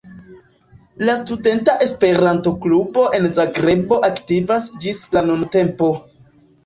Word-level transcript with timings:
La 1.09 1.13
Studenta 1.19 1.75
Esperanto-Klubo 1.87 3.05
en 3.19 3.29
Zagrebo 3.41 4.01
aktivas 4.11 4.67
ĝis 4.87 5.03
la 5.19 5.25
nuntempo. 5.31 5.93